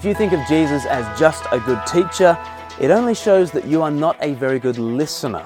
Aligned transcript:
If 0.00 0.06
you 0.06 0.14
think 0.14 0.32
of 0.32 0.40
Jesus 0.48 0.86
as 0.86 1.20
just 1.20 1.44
a 1.52 1.60
good 1.60 1.86
teacher, 1.86 2.38
it 2.80 2.90
only 2.90 3.14
shows 3.14 3.50
that 3.50 3.66
you 3.66 3.82
are 3.82 3.90
not 3.90 4.16
a 4.22 4.32
very 4.32 4.58
good 4.58 4.78
listener. 4.78 5.44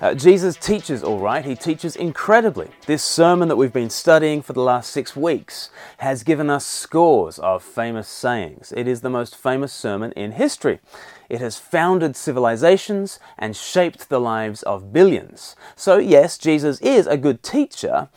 Uh, 0.00 0.12
Jesus 0.12 0.56
teaches 0.56 1.04
all 1.04 1.20
right, 1.20 1.44
he 1.44 1.54
teaches 1.54 1.94
incredibly. 1.94 2.68
This 2.86 3.04
sermon 3.04 3.46
that 3.46 3.54
we've 3.54 3.72
been 3.72 3.90
studying 3.90 4.42
for 4.42 4.54
the 4.54 4.60
last 4.60 4.90
six 4.90 5.14
weeks 5.14 5.70
has 5.98 6.24
given 6.24 6.50
us 6.50 6.66
scores 6.66 7.38
of 7.38 7.62
famous 7.62 8.08
sayings. 8.08 8.74
It 8.76 8.88
is 8.88 9.02
the 9.02 9.08
most 9.08 9.36
famous 9.36 9.72
sermon 9.72 10.10
in 10.16 10.32
history. 10.32 10.80
It 11.28 11.40
has 11.40 11.58
founded 11.58 12.16
civilizations 12.16 13.20
and 13.38 13.54
shaped 13.54 14.08
the 14.08 14.18
lives 14.18 14.64
of 14.64 14.92
billions. 14.92 15.54
So, 15.76 15.98
yes, 15.98 16.38
Jesus 16.38 16.80
is 16.80 17.06
a 17.06 17.16
good 17.16 17.44
teacher, 17.44 18.08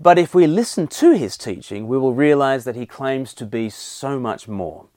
but 0.00 0.18
if 0.18 0.34
we 0.34 0.48
listen 0.48 0.88
to 0.88 1.12
his 1.12 1.36
teaching, 1.36 1.86
we 1.86 1.96
will 1.96 2.14
realize 2.14 2.64
that 2.64 2.74
he 2.74 2.86
claims 2.86 3.32
to 3.34 3.46
be 3.46 3.70
so 3.70 4.18
much 4.18 4.48
more. 4.48 4.88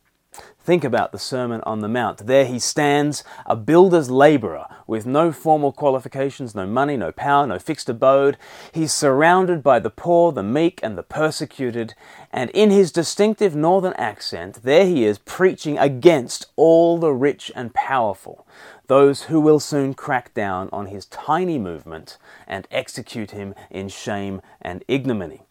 Think 0.63 0.83
about 0.83 1.11
the 1.11 1.17
Sermon 1.19 1.59
on 1.65 1.79
the 1.79 1.87
Mount. 1.87 2.27
There 2.27 2.45
he 2.45 2.59
stands, 2.59 3.23
a 3.47 3.55
builder's 3.55 4.11
laborer, 4.11 4.67
with 4.85 5.07
no 5.07 5.31
formal 5.31 5.71
qualifications, 5.71 6.53
no 6.53 6.67
money, 6.67 6.95
no 6.95 7.11
power, 7.11 7.47
no 7.47 7.57
fixed 7.57 7.89
abode. 7.89 8.37
He's 8.71 8.93
surrounded 8.93 9.63
by 9.63 9.79
the 9.79 9.89
poor, 9.89 10.31
the 10.31 10.43
meek, 10.43 10.79
and 10.83 10.97
the 10.97 11.03
persecuted, 11.03 11.95
and 12.31 12.51
in 12.51 12.69
his 12.69 12.91
distinctive 12.91 13.55
northern 13.55 13.93
accent, 13.93 14.61
there 14.63 14.85
he 14.85 15.03
is 15.03 15.17
preaching 15.17 15.79
against 15.79 16.45
all 16.55 16.99
the 16.99 17.11
rich 17.11 17.51
and 17.55 17.73
powerful, 17.73 18.45
those 18.85 19.23
who 19.23 19.41
will 19.41 19.59
soon 19.59 19.95
crack 19.95 20.33
down 20.35 20.69
on 20.71 20.85
his 20.85 21.07
tiny 21.07 21.57
movement 21.57 22.17
and 22.47 22.67
execute 22.69 23.31
him 23.31 23.55
in 23.71 23.89
shame 23.89 24.41
and 24.61 24.85
ignominy. 24.87 25.41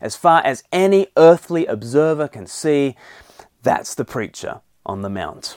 As 0.00 0.16
far 0.16 0.42
as 0.44 0.62
any 0.70 1.08
earthly 1.16 1.66
observer 1.66 2.28
can 2.28 2.46
see, 2.46 2.94
that's 3.62 3.94
the 3.94 4.04
preacher 4.04 4.60
on 4.84 5.02
the 5.02 5.10
Mount. 5.10 5.56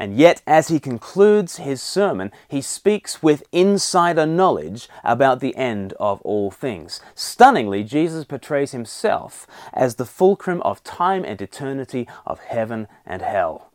And 0.00 0.16
yet, 0.16 0.42
as 0.46 0.68
he 0.68 0.78
concludes 0.78 1.56
his 1.56 1.82
sermon, 1.82 2.30
he 2.46 2.60
speaks 2.60 3.20
with 3.20 3.42
insider 3.50 4.26
knowledge 4.26 4.88
about 5.02 5.40
the 5.40 5.56
end 5.56 5.92
of 5.94 6.20
all 6.22 6.52
things. 6.52 7.00
Stunningly, 7.16 7.82
Jesus 7.82 8.24
portrays 8.24 8.70
himself 8.70 9.46
as 9.72 9.96
the 9.96 10.04
fulcrum 10.04 10.62
of 10.62 10.84
time 10.84 11.24
and 11.24 11.40
eternity, 11.42 12.06
of 12.24 12.38
heaven 12.40 12.86
and 13.04 13.22
hell. 13.22 13.72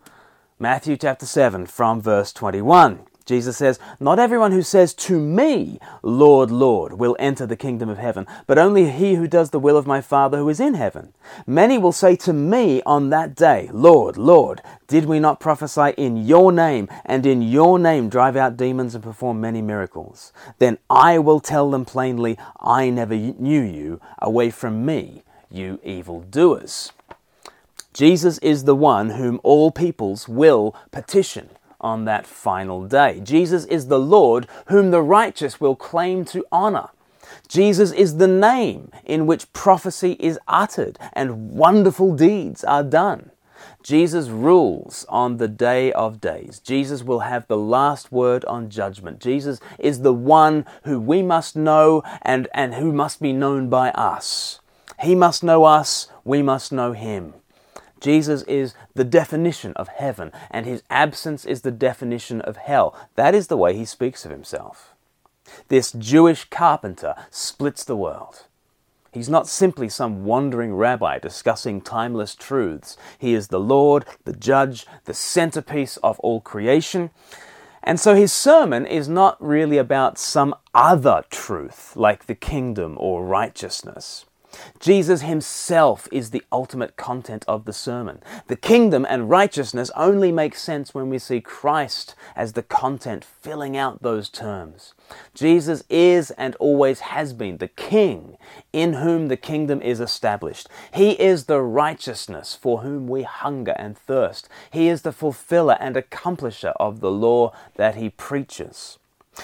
Matthew 0.58 0.96
chapter 0.96 1.26
7, 1.26 1.66
from 1.66 2.02
verse 2.02 2.32
21. 2.32 3.02
Jesus 3.26 3.56
says, 3.56 3.80
Not 4.00 4.20
everyone 4.20 4.52
who 4.52 4.62
says 4.62 4.94
to 4.96 5.18
me, 5.18 5.80
Lord, 6.02 6.52
Lord, 6.52 6.94
will 6.94 7.16
enter 7.20 7.46
the 7.46 7.56
kingdom 7.56 7.88
of 7.88 7.98
heaven, 7.98 8.28
but 8.48 8.58
only 8.58 8.92
he 8.92 9.16
who 9.16 9.28
does 9.28 9.52
the 9.52 9.60
will 9.60 9.78
of 9.78 9.88
my 9.88 10.02
Father 10.02 10.40
who 10.40 10.50
is 10.50 10.60
in 10.60 10.74
heaven. 10.74 11.14
Many 11.48 11.78
will 11.78 11.94
say 11.94 12.18
to 12.18 12.34
me 12.34 12.82
on 12.86 13.10
that 13.12 13.36
day, 13.36 13.70
Lord, 13.72 14.18
Lord, 14.18 14.62
did 14.88 15.06
we 15.06 15.20
not 15.20 15.40
prophesy 15.40 15.94
in 15.98 16.18
your 16.18 16.52
name, 16.52 16.90
and 17.06 17.26
in 17.26 17.42
your 17.42 17.80
name 17.80 18.10
drive 18.10 18.36
out 18.36 18.58
demons 18.58 18.94
and 18.94 19.04
perform 19.04 19.40
many 19.40 19.62
miracles? 19.62 20.34
Then 20.60 20.78
I 20.90 21.18
will 21.18 21.40
tell 21.40 21.72
them 21.72 21.86
plainly, 21.86 22.38
I 22.60 22.90
never 22.90 23.16
knew 23.16 23.62
you. 23.62 24.02
Away 24.20 24.50
from 24.50 24.86
me, 24.86 25.24
you 25.50 25.80
evil 25.84 26.22
doers. 26.22 26.92
Jesus 27.94 28.38
is 28.40 28.64
the 28.64 28.76
one 28.76 29.12
whom 29.12 29.40
all 29.44 29.72
peoples 29.72 30.28
will 30.28 30.76
petition 30.92 31.50
on 31.84 32.06
that 32.06 32.26
final 32.26 32.88
day. 32.88 33.20
Jesus 33.24 33.66
is 33.66 33.88
the 33.88 34.00
Lord 34.00 34.48
whom 34.68 34.92
the 34.92 35.02
righteous 35.02 35.62
will 35.62 35.76
claim 35.76 36.26
to 36.26 36.46
honor. 36.52 36.90
Jesus 37.48 37.92
is 37.92 38.18
the 38.18 38.28
name 38.28 38.92
in 39.04 39.26
which 39.26 39.52
prophecy 39.54 40.14
is 40.20 40.40
uttered 40.48 40.98
and 41.14 41.52
wonderful 41.52 42.16
deeds 42.16 42.64
are 42.64 42.84
done. 42.84 43.32
Jesus 43.84 44.30
rules 44.30 45.06
on 45.10 45.38
the 45.38 45.48
day 45.48 45.92
of 45.92 46.22
days. 46.22 46.60
Jesus 46.60 47.04
will 47.04 47.20
have 47.20 47.48
the 47.48 47.58
last 47.58 48.12
word 48.12 48.46
on 48.46 48.70
judgment. 48.70 49.20
Jesus 49.20 49.60
is 49.78 50.02
the 50.02 50.14
one 50.14 50.66
who 50.84 51.00
we 51.00 51.22
must 51.22 51.56
know 51.56 52.02
and, 52.22 52.48
and 52.54 52.76
who 52.76 52.94
must 52.94 53.22
be 53.22 53.34
known 53.34 53.70
by 53.70 53.92
us. 53.92 54.60
He 55.02 55.16
must 55.16 55.44
know 55.44 55.66
us, 55.66 56.08
we 56.24 56.42
must 56.42 56.72
know 56.72 56.94
him. 56.94 57.34
Jesus 58.04 58.44
is 58.44 58.76
the 58.96 59.06
definition 59.06 59.72
of 59.78 59.88
heaven, 59.88 60.34
and 60.52 60.66
his 60.66 60.84
absence 60.90 61.46
is 61.46 61.62
the 61.62 61.72
definition 61.72 62.42
of 62.42 62.58
hell. 62.58 62.94
That 63.16 63.34
is 63.34 63.48
the 63.48 63.56
way 63.56 63.78
he 63.78 63.86
speaks 63.86 64.26
of 64.26 64.32
himself. 64.32 64.94
This 65.70 65.94
Jewish 65.94 66.44
carpenter 66.50 67.16
splits 67.32 67.86
the 67.86 67.96
world. 67.96 68.44
He's 69.14 69.30
not 69.30 69.48
simply 69.48 69.88
some 69.88 70.26
wandering 70.26 70.74
rabbi 70.74 71.18
discussing 71.18 71.80
timeless 71.80 72.36
truths. 72.36 72.98
He 73.18 73.34
is 73.34 73.48
the 73.48 73.60
Lord, 73.60 74.06
the 74.26 74.34
judge, 74.34 74.86
the 75.06 75.14
centerpiece 75.14 75.96
of 75.98 76.20
all 76.20 76.42
creation. 76.42 77.10
And 77.82 78.02
so 78.02 78.16
his 78.16 78.34
sermon 78.34 78.86
is 78.86 79.08
not 79.08 79.42
really 79.42 79.78
about 79.78 80.18
some 80.18 80.56
other 80.74 81.24
truth 81.30 81.96
like 81.96 82.26
the 82.26 82.36
kingdom 82.36 82.98
or 83.00 83.24
righteousness. 83.24 84.26
Jesus 84.80 85.22
himself 85.22 86.08
is 86.12 86.30
the 86.30 86.44
ultimate 86.52 86.96
content 86.96 87.46
of 87.48 87.66
the 87.66 87.74
sermon. 87.74 88.22
The 88.48 88.56
kingdom 88.56 89.06
and 89.10 89.30
righteousness 89.30 89.92
only 89.96 90.32
make 90.32 90.56
sense 90.56 90.94
when 90.94 91.10
we 91.10 91.20
see 91.20 91.42
Christ 91.42 92.16
as 92.36 92.54
the 92.54 92.64
content 92.64 93.24
filling 93.24 93.76
out 93.78 94.02
those 94.02 94.30
terms. 94.30 94.94
Jesus 95.34 95.84
is 95.90 96.32
and 96.32 96.56
always 96.56 97.02
has 97.02 97.34
been 97.34 97.58
the 97.58 97.68
King 97.68 98.38
in 98.72 98.94
whom 98.94 99.28
the 99.28 99.38
kingdom 99.38 99.82
is 99.82 100.00
established. 100.00 100.68
He 100.94 101.12
is 101.12 101.46
the 101.46 101.62
righteousness 101.62 102.58
for 102.60 102.82
whom 102.82 103.08
we 103.08 103.24
hunger 103.24 103.76
and 103.78 103.98
thirst. 103.98 104.50
He 104.72 104.88
is 104.88 105.02
the 105.02 105.12
fulfiller 105.12 105.78
and 105.80 105.96
accomplisher 105.96 106.74
of 106.80 107.00
the 107.00 107.12
law 107.12 107.54
that 107.76 107.96
he 107.96 108.10
preaches. 108.10 108.98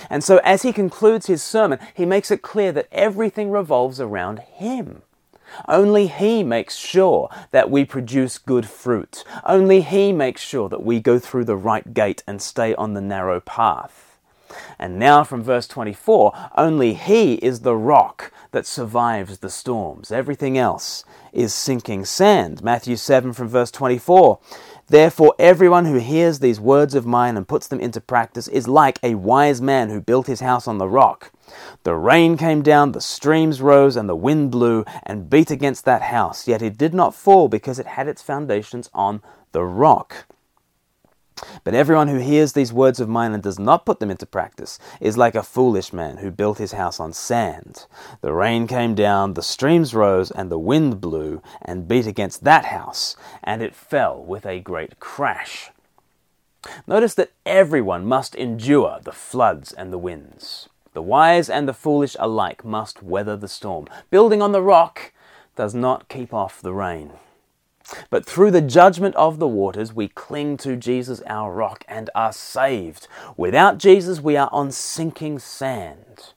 And 0.10 0.24
so, 0.24 0.40
as 0.44 0.62
he 0.62 0.74
concludes 0.74 1.28
his 1.28 1.44
sermon, 1.44 1.80
he 1.94 2.06
makes 2.06 2.32
it 2.32 2.42
clear 2.42 2.72
that 2.72 2.88
everything 2.92 3.52
revolves 3.52 4.00
around 4.00 4.40
him. 4.40 5.04
Only 5.68 6.08
He 6.08 6.44
makes 6.44 6.76
sure 6.76 7.30
that 7.52 7.72
we 7.72 7.86
produce 7.86 8.38
good 8.38 8.68
fruit. 8.68 9.24
Only 9.46 9.82
He 9.82 10.12
makes 10.12 10.42
sure 10.42 10.70
that 10.70 10.84
we 10.84 11.00
go 11.00 11.20
through 11.20 11.46
the 11.46 11.58
right 11.58 11.94
gate 11.94 12.24
and 12.28 12.42
stay 12.42 12.76
on 12.76 12.94
the 12.94 13.02
narrow 13.02 13.40
path. 13.40 14.09
And 14.78 15.00
now 15.00 15.24
from 15.24 15.44
verse 15.44 15.68
24, 15.68 16.52
only 16.58 16.94
He 16.94 17.36
is 17.36 17.62
the 17.62 17.76
rock 17.76 18.32
that 18.52 18.66
survives 18.66 19.40
the 19.40 19.50
storms. 19.50 20.12
Everything 20.12 20.58
else 20.58 21.04
is 21.32 21.54
sinking 21.54 22.06
sand. 22.06 22.64
Matthew 22.64 22.96
7 22.96 23.34
from 23.34 23.48
verse 23.48 23.72
24. 23.72 24.40
Therefore, 24.88 25.36
everyone 25.38 25.86
who 25.86 26.00
hears 26.00 26.40
these 26.40 26.60
words 26.60 26.96
of 26.96 27.06
mine 27.06 27.38
and 27.38 27.48
puts 27.48 27.68
them 27.68 27.80
into 27.80 28.02
practice 28.02 28.48
is 28.48 28.68
like 28.68 28.98
a 29.04 29.16
wise 29.16 29.62
man 29.62 29.90
who 29.90 30.02
built 30.02 30.26
his 30.26 30.40
house 30.40 30.68
on 30.68 30.80
the 30.80 30.90
rock. 30.90 31.32
The 31.84 31.96
rain 31.96 32.38
came 32.38 32.64
down, 32.64 32.92
the 32.92 33.02
streams 33.02 33.62
rose, 33.62 33.96
and 33.96 34.10
the 34.10 34.16
wind 34.16 34.50
blew 34.52 34.86
and 35.04 35.30
beat 35.30 35.52
against 35.52 35.86
that 35.86 36.04
house, 36.04 36.48
yet 36.48 36.62
it 36.62 36.78
did 36.78 36.94
not 36.94 37.16
fall 37.16 37.48
because 37.48 37.78
it 37.78 37.86
had 37.86 38.08
its 38.08 38.22
foundations 38.22 38.90
on 38.94 39.22
the 39.52 39.64
rock. 39.64 40.26
But 41.64 41.74
everyone 41.74 42.08
who 42.08 42.18
hears 42.18 42.54
these 42.54 42.74
words 42.74 43.00
of 43.00 43.10
mine 43.10 43.34
and 43.34 43.44
does 43.44 43.60
not 43.60 43.86
put 43.86 44.00
them 44.00 44.12
into 44.12 44.26
practice 44.26 44.80
is 45.00 45.18
like 45.18 45.36
a 45.36 45.44
foolish 45.44 45.94
man 45.94 46.18
who 46.18 46.32
built 46.32 46.58
his 46.58 46.74
house 46.74 47.00
on 47.00 47.14
sand. 47.14 47.86
The 48.22 48.34
rain 48.34 48.68
came 48.68 48.96
down, 48.96 49.34
the 49.34 49.42
streams 49.42 49.94
rose, 49.94 50.32
and 50.32 50.52
the 50.52 50.60
wind 50.60 51.02
blew 51.02 51.42
and 51.62 51.88
beat 51.88 52.08
against 52.08 52.44
that 52.44 52.66
house, 52.66 53.16
and 53.44 53.62
it 53.62 53.76
fell 53.76 54.24
with 54.24 54.46
a 54.46 54.60
great 54.60 55.00
crash. 55.00 55.72
Notice 56.88 57.14
that 57.16 57.32
everyone 57.46 58.06
must 58.06 58.36
endure 58.36 59.00
the 59.04 59.12
floods 59.12 59.72
and 59.72 59.94
the 59.94 59.98
winds. 59.98 60.68
The 60.94 61.02
wise 61.02 61.50
and 61.50 61.68
the 61.68 61.74
foolish 61.74 62.16
alike 62.20 62.66
must 62.66 63.04
weather 63.04 63.38
the 63.38 63.48
storm. 63.48 63.88
Building 64.10 64.42
on 64.42 64.52
the 64.52 64.62
rock 64.62 65.14
does 65.56 65.74
not 65.74 66.10
keep 66.10 66.34
off 66.34 66.62
the 66.62 66.74
rain. 66.74 67.12
But 68.10 68.26
through 68.26 68.52
the 68.52 68.62
judgment 68.62 69.16
of 69.16 69.40
the 69.40 69.48
waters, 69.48 69.94
we 69.94 70.08
cling 70.08 70.58
to 70.58 70.76
Jesus, 70.76 71.22
our 71.28 71.52
rock, 71.52 71.84
and 71.88 72.10
are 72.14 72.34
saved. 72.34 73.08
Without 73.38 73.78
Jesus, 73.78 74.22
we 74.22 74.36
are 74.38 74.50
on 74.52 74.72
sinking 74.72 75.40
sand. 75.40 76.34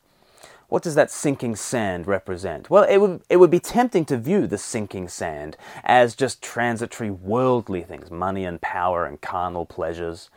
What 0.68 0.82
does 0.82 0.94
that 0.94 1.10
sinking 1.10 1.56
sand 1.56 2.06
represent? 2.06 2.70
Well, 2.70 2.84
it 2.84 2.96
would, 2.96 3.20
it 3.28 3.36
would 3.36 3.50
be 3.50 3.60
tempting 3.60 4.06
to 4.06 4.16
view 4.16 4.46
the 4.46 4.56
sinking 4.56 5.08
sand 5.08 5.58
as 5.84 6.14
just 6.14 6.40
transitory 6.40 7.10
worldly 7.10 7.82
things, 7.82 8.10
money 8.10 8.46
and 8.46 8.58
power 8.60 9.04
and 9.04 9.20
carnal 9.20 9.66
pleasures. 9.66 10.30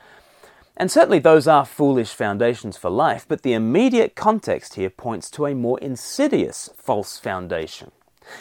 And 0.75 0.91
certainly 0.91 1.19
those 1.19 1.47
are 1.47 1.65
foolish 1.65 2.09
foundations 2.09 2.75
for 2.75 2.89
life, 2.89 3.25
but 3.27 3.43
the 3.43 3.53
immediate 3.53 4.15
context 4.15 4.73
here 4.73 4.89
points 4.89 5.31
to 5.31 5.45
a 5.45 5.55
more 5.55 5.79
insidious 5.79 6.69
false 6.75 7.17
foundation. 7.17 7.91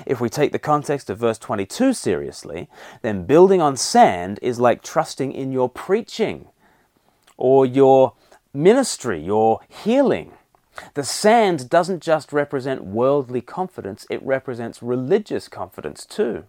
If 0.06 0.20
we 0.20 0.28
take 0.28 0.52
the 0.52 0.58
context 0.58 1.10
of 1.10 1.18
verse 1.18 1.38
22 1.38 1.92
seriously, 1.92 2.68
then 3.02 3.24
building 3.24 3.60
on 3.60 3.76
sand 3.76 4.38
is 4.42 4.60
like 4.60 4.82
trusting 4.82 5.32
in 5.32 5.52
your 5.52 5.68
preaching 5.68 6.48
or 7.36 7.66
your 7.66 8.14
ministry, 8.52 9.20
your 9.20 9.60
healing. 9.68 10.32
The 10.94 11.04
sand 11.04 11.70
doesn't 11.70 12.02
just 12.02 12.32
represent 12.32 12.84
worldly 12.84 13.40
confidence, 13.40 14.06
it 14.10 14.22
represents 14.22 14.82
religious 14.82 15.48
confidence 15.48 16.04
too. 16.04 16.44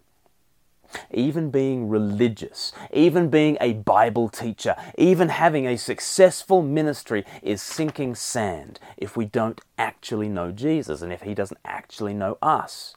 Even 1.10 1.50
being 1.50 1.88
religious, 1.88 2.72
even 2.92 3.28
being 3.28 3.56
a 3.60 3.74
Bible 3.74 4.28
teacher, 4.28 4.76
even 4.96 5.28
having 5.28 5.66
a 5.66 5.76
successful 5.76 6.62
ministry 6.62 7.24
is 7.42 7.62
sinking 7.62 8.14
sand 8.14 8.80
if 8.96 9.16
we 9.16 9.24
don't 9.24 9.60
actually 9.78 10.28
know 10.28 10.52
Jesus 10.52 11.02
and 11.02 11.12
if 11.12 11.22
He 11.22 11.34
doesn't 11.34 11.60
actually 11.64 12.14
know 12.14 12.38
us. 12.40 12.94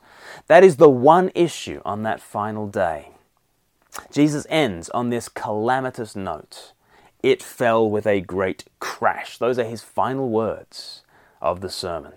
That 0.48 0.64
is 0.64 0.78
the 0.78 0.90
one 0.90 1.32
issue 1.36 1.82
on 1.86 2.04
that 2.04 2.22
final 2.22 2.68
day. 2.68 3.10
Jesus 4.12 4.46
ends 4.50 4.90
on 4.90 5.10
this 5.10 5.30
calamitous 5.30 6.16
note. 6.16 6.74
It 7.22 7.44
fell 7.44 7.90
with 7.90 8.08
a 8.08 8.22
great 8.22 8.66
crash. 8.80 9.38
Those 9.38 9.60
are 9.60 9.66
his 9.66 9.82
final 9.82 10.30
words 10.30 11.04
of 11.42 11.62
the 11.62 11.70
sermon. 11.70 12.14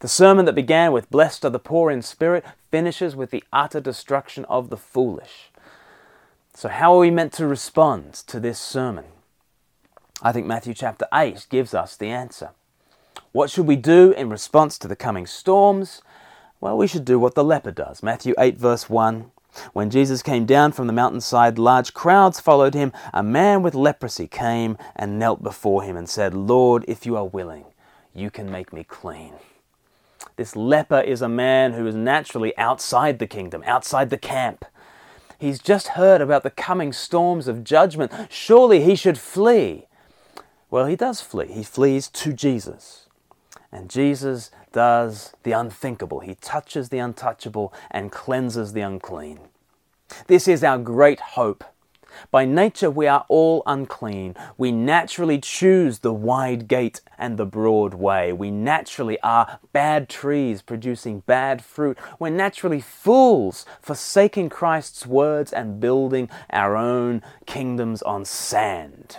The 0.00 0.08
sermon 0.08 0.44
that 0.44 0.54
began 0.54 0.92
with 0.92 1.10
Blessed 1.10 1.44
are 1.44 1.50
the 1.50 1.58
poor 1.58 1.90
in 1.90 2.02
spirit 2.02 2.44
finishes 2.70 3.16
with 3.16 3.30
the 3.30 3.44
utter 3.52 3.80
destruction 3.80 4.44
of 4.46 4.70
the 4.70 4.76
foolish. 4.76 5.50
So, 6.54 6.68
how 6.68 6.94
are 6.94 6.98
we 6.98 7.10
meant 7.10 7.32
to 7.34 7.46
respond 7.46 8.14
to 8.14 8.40
this 8.40 8.58
sermon? 8.58 9.04
I 10.22 10.32
think 10.32 10.46
Matthew 10.46 10.74
chapter 10.74 11.06
8 11.12 11.46
gives 11.50 11.74
us 11.74 11.96
the 11.96 12.08
answer. 12.08 12.50
What 13.32 13.50
should 13.50 13.66
we 13.66 13.76
do 13.76 14.12
in 14.12 14.28
response 14.28 14.78
to 14.78 14.88
the 14.88 14.96
coming 14.96 15.26
storms? 15.26 16.02
Well, 16.60 16.76
we 16.76 16.88
should 16.88 17.04
do 17.04 17.18
what 17.18 17.34
the 17.36 17.44
leper 17.44 17.70
does. 17.70 18.02
Matthew 18.02 18.34
8, 18.38 18.56
verse 18.56 18.90
1. 18.90 19.30
When 19.72 19.90
Jesus 19.90 20.22
came 20.22 20.44
down 20.44 20.72
from 20.72 20.86
the 20.86 20.92
mountainside, 20.92 21.58
large 21.58 21.94
crowds 21.94 22.40
followed 22.40 22.74
him. 22.74 22.92
A 23.12 23.22
man 23.22 23.62
with 23.62 23.74
leprosy 23.74 24.26
came 24.26 24.76
and 24.96 25.18
knelt 25.18 25.42
before 25.42 25.82
him 25.82 25.96
and 25.96 26.08
said, 26.08 26.34
Lord, 26.34 26.84
if 26.88 27.06
you 27.06 27.16
are 27.16 27.26
willing, 27.26 27.66
you 28.14 28.30
can 28.30 28.50
make 28.50 28.72
me 28.72 28.84
clean. 28.84 29.34
This 30.38 30.54
leper 30.54 31.00
is 31.00 31.20
a 31.20 31.28
man 31.28 31.72
who 31.72 31.84
is 31.88 31.96
naturally 31.96 32.56
outside 32.56 33.18
the 33.18 33.26
kingdom, 33.26 33.64
outside 33.66 34.08
the 34.08 34.16
camp. 34.16 34.64
He's 35.36 35.58
just 35.58 35.88
heard 35.88 36.20
about 36.20 36.44
the 36.44 36.50
coming 36.50 36.92
storms 36.92 37.48
of 37.48 37.64
judgment. 37.64 38.12
Surely 38.30 38.80
he 38.80 38.94
should 38.94 39.18
flee. 39.18 39.88
Well, 40.70 40.86
he 40.86 40.94
does 40.94 41.20
flee. 41.20 41.48
He 41.48 41.64
flees 41.64 42.06
to 42.10 42.32
Jesus. 42.32 43.08
And 43.72 43.90
Jesus 43.90 44.52
does 44.70 45.34
the 45.42 45.50
unthinkable. 45.50 46.20
He 46.20 46.36
touches 46.36 46.90
the 46.90 46.98
untouchable 46.98 47.74
and 47.90 48.12
cleanses 48.12 48.74
the 48.74 48.82
unclean. 48.82 49.40
This 50.28 50.46
is 50.46 50.62
our 50.62 50.78
great 50.78 51.18
hope. 51.18 51.64
By 52.30 52.44
nature, 52.44 52.90
we 52.90 53.06
are 53.06 53.24
all 53.28 53.62
unclean. 53.66 54.34
We 54.56 54.72
naturally 54.72 55.38
choose 55.38 56.00
the 56.00 56.12
wide 56.12 56.68
gate 56.68 57.00
and 57.16 57.36
the 57.36 57.46
broad 57.46 57.94
way. 57.94 58.32
We 58.32 58.50
naturally 58.50 59.18
are 59.20 59.58
bad 59.72 60.08
trees 60.08 60.62
producing 60.62 61.20
bad 61.20 61.64
fruit. 61.64 61.98
We're 62.18 62.30
naturally 62.30 62.80
fools, 62.80 63.66
forsaking 63.80 64.48
Christ's 64.50 65.06
words 65.06 65.52
and 65.52 65.80
building 65.80 66.28
our 66.50 66.76
own 66.76 67.22
kingdoms 67.46 68.02
on 68.02 68.24
sand. 68.24 69.18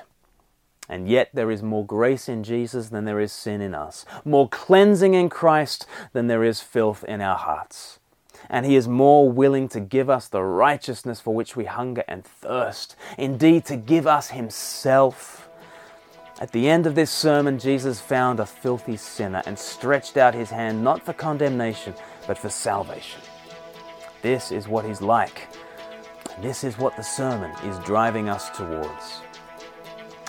And 0.89 1.07
yet 1.07 1.29
there 1.33 1.51
is 1.51 1.61
more 1.61 1.85
grace 1.85 2.27
in 2.27 2.43
Jesus 2.43 2.89
than 2.89 3.05
there 3.05 3.19
is 3.19 3.31
sin 3.31 3.61
in 3.61 3.75
us, 3.75 4.05
more 4.25 4.49
cleansing 4.49 5.13
in 5.13 5.29
Christ 5.29 5.85
than 6.13 6.25
there 6.25 6.43
is 6.43 6.61
filth 6.61 7.03
in 7.03 7.21
our 7.21 7.37
hearts. 7.37 7.99
And 8.49 8.65
He 8.65 8.75
is 8.75 8.87
more 8.87 9.29
willing 9.29 9.69
to 9.69 9.79
give 9.79 10.09
us 10.09 10.27
the 10.27 10.43
righteousness 10.43 11.21
for 11.21 11.35
which 11.35 11.55
we 11.55 11.65
hunger 11.65 12.03
and 12.07 12.23
thirst, 12.23 12.95
indeed, 13.17 13.65
to 13.65 13.75
give 13.75 14.07
us 14.07 14.29
Himself. 14.29 15.49
At 16.39 16.51
the 16.51 16.69
end 16.69 16.87
of 16.87 16.95
this 16.95 17.11
sermon, 17.11 17.59
Jesus 17.59 17.99
found 17.99 18.39
a 18.39 18.45
filthy 18.45 18.97
sinner 18.97 19.43
and 19.45 19.59
stretched 19.59 20.17
out 20.17 20.33
His 20.33 20.49
hand 20.49 20.83
not 20.83 21.05
for 21.05 21.13
condemnation, 21.13 21.93
but 22.27 22.37
for 22.37 22.49
salvation. 22.49 23.21
This 24.21 24.51
is 24.51 24.67
what 24.67 24.85
He's 24.85 25.01
like. 25.01 25.47
This 26.41 26.63
is 26.63 26.77
what 26.77 26.95
the 26.95 27.03
sermon 27.03 27.51
is 27.65 27.77
driving 27.79 28.29
us 28.29 28.49
towards. 28.51 29.21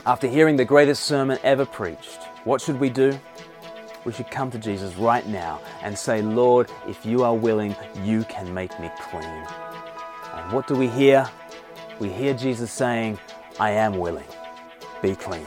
After 0.05 0.27
hearing 0.27 0.57
the 0.57 0.65
greatest 0.65 1.05
sermon 1.05 1.39
ever 1.45 1.65
preached, 1.65 2.25
what 2.45 2.61
should 2.61 2.81
we 2.81 2.91
do? 2.91 3.19
We 4.05 4.12
should 4.12 4.31
come 4.31 4.50
to 4.52 4.58
Jesus 4.58 4.97
right 4.97 5.26
now 5.26 5.61
and 5.82 5.97
say, 5.97 6.23
Lord, 6.23 6.70
if 6.88 7.05
you 7.05 7.23
are 7.23 7.35
willing, 7.35 7.76
you 8.02 8.25
can 8.25 8.52
make 8.55 8.79
me 8.81 8.91
clean. 9.11 9.47
And 10.35 10.52
what 10.52 10.67
do 10.67 10.75
we 10.75 10.88
hear? 10.88 11.29
We 11.99 12.08
hear 12.08 12.32
Jesus 12.32 12.73
saying, 12.73 13.19
I 13.58 13.73
am 13.73 13.99
willing. 13.99 14.25
Be 15.02 15.14
clean. 15.14 15.47